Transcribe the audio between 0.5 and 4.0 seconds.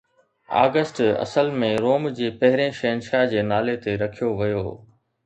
August اصل ۾ روم جي پهرين شهنشاهه جي نالي تي